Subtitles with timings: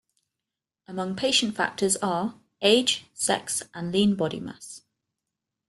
[0.87, 4.81] Among patient factors are: age, sex, and lean body mass.